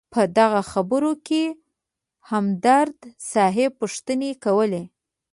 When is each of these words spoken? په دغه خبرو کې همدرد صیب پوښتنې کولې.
په 0.13 0.21
دغه 0.37 0.61
خبرو 0.71 1.11
کې 1.27 1.43
همدرد 2.29 2.97
صیب 3.31 3.71
پوښتنې 3.79 4.31
کولې. 4.43 4.83